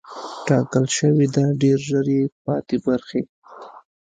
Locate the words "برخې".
2.85-3.21